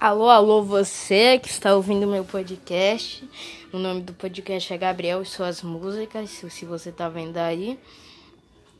[0.00, 3.22] Alô, alô, você que está ouvindo meu podcast.
[3.70, 7.78] O nome do podcast é Gabriel e suas músicas, se você está vendo aí.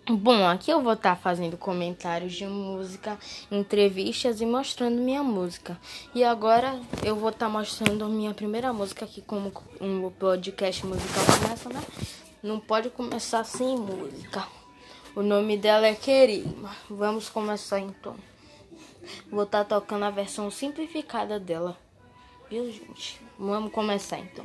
[0.09, 3.19] Bom, aqui eu vou estar tá fazendo comentários de música,
[3.53, 5.79] entrevistas e mostrando minha música.
[6.15, 11.23] E agora eu vou estar tá mostrando minha primeira música aqui como um podcast musical
[11.39, 11.83] começa, né?
[12.43, 14.49] Não pode começar sem música.
[15.15, 16.75] O nome dela é Querima.
[16.89, 18.30] Vamos começar então.
[19.31, 21.79] Vou estar tá tocando a versão simplificada dela.
[22.51, 23.21] Viu, gente?
[23.39, 24.45] Vamos começar então.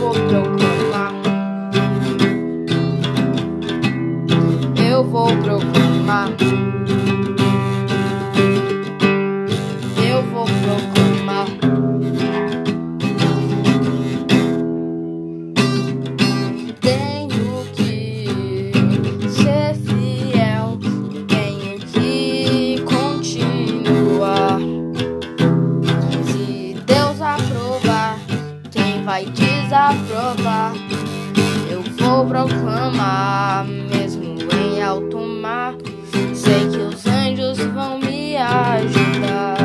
[0.00, 0.67] Eu
[29.94, 30.72] desaprovar.
[31.70, 35.74] Eu vou proclamar, mesmo em alto mar.
[36.34, 39.57] Sei que os anjos vão me ajudar.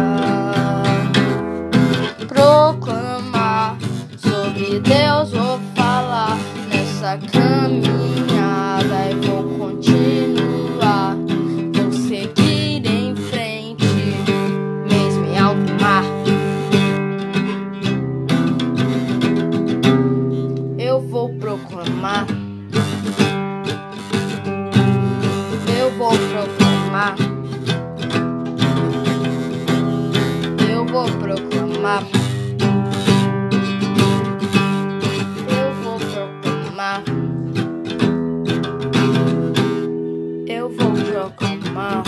[27.04, 27.16] Proclamar.
[30.70, 32.04] Eu vou proclamar.
[35.50, 37.04] Eu vou proclamar.
[40.48, 42.04] Eu vou proclamar.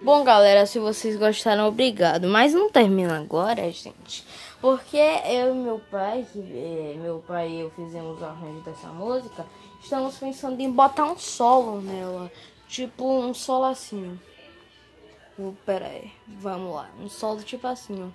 [0.00, 2.26] Bom, galera, se vocês gostaram, obrigado.
[2.28, 4.24] Mas não termina agora, gente.
[4.60, 8.88] Porque eu e meu pai, que é, meu pai e eu fizemos o arranjo dessa
[8.88, 9.46] música,
[9.82, 12.30] estamos pensando em botar um solo nela.
[12.70, 14.16] Tipo um solo assim.
[15.66, 16.88] Pera aí, vamos lá.
[17.00, 18.10] Um solo tipo assim, ó.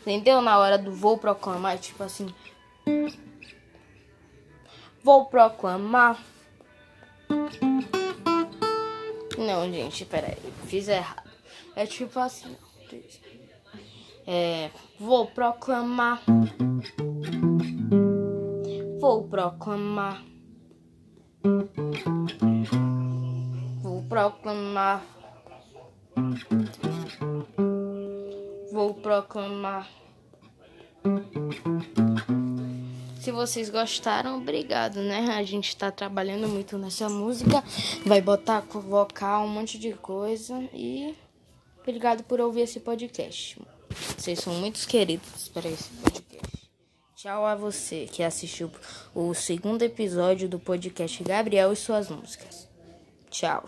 [0.00, 0.40] Entendeu?
[0.40, 2.32] Na hora do vou proclamar, tipo assim.
[5.02, 6.18] Vou proclamar.
[9.36, 11.30] Não, gente, peraí, fiz errado.
[11.74, 12.56] É tipo assim.
[14.26, 16.22] É, vou proclamar.
[19.06, 20.20] Vou proclamar.
[23.80, 25.06] Vou proclamar.
[28.72, 29.88] Vou proclamar.
[33.20, 35.36] Se vocês gostaram, obrigado, né?
[35.36, 37.62] A gente tá trabalhando muito nessa música.
[38.04, 40.68] Vai botar vocal, um monte de coisa.
[40.74, 41.14] E
[41.78, 43.56] obrigado por ouvir esse podcast.
[44.18, 46.45] Vocês são muito queridos para esse podcast.
[47.16, 48.70] Tchau a você que assistiu
[49.14, 52.68] o segundo episódio do podcast Gabriel e suas músicas.
[53.30, 53.64] Tchau.